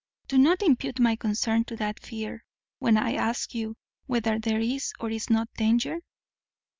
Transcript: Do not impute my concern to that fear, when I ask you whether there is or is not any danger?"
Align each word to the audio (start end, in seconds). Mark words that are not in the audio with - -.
Do 0.27 0.39
not 0.39 0.63
impute 0.63 0.99
my 0.99 1.15
concern 1.15 1.63
to 1.65 1.75
that 1.75 1.99
fear, 1.99 2.43
when 2.79 2.97
I 2.97 3.13
ask 3.13 3.53
you 3.53 3.75
whether 4.07 4.39
there 4.39 4.59
is 4.59 4.93
or 4.99 5.11
is 5.11 5.29
not 5.29 5.47
any 5.59 5.69
danger?" 5.73 5.99